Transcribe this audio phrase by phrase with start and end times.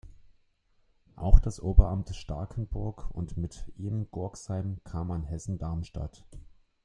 [1.15, 6.25] Auch das Oberamt Starkenburg und mit ihm Gorxheim kam an Hessen-Darmstadt.